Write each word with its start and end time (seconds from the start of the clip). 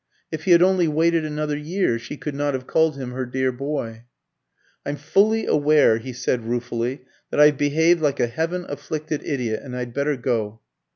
If 0.31 0.45
he 0.45 0.51
had 0.51 0.63
only 0.63 0.87
waited 0.87 1.23
another 1.25 1.55
year, 1.55 1.99
she 1.99 2.17
could 2.17 2.33
not 2.33 2.55
have 2.55 2.65
called 2.65 2.97
him 2.97 3.11
her 3.11 3.23
dear 3.23 3.51
boy. 3.51 4.05
"I'm 4.83 4.95
fully 4.95 5.45
aware," 5.45 5.99
he 5.99 6.11
said, 6.11 6.43
ruefully, 6.43 7.01
"that 7.29 7.39
I've 7.39 7.59
behaved 7.59 8.01
like 8.01 8.19
a 8.19 8.25
heaven 8.25 8.65
afflicted 8.67 9.23
idiot, 9.23 9.61
and 9.61 9.77
I'd 9.77 9.93
better 9.93 10.17
go." 10.17 10.59